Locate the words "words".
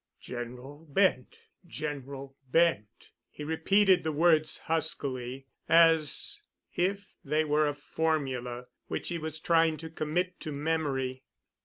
4.11-4.57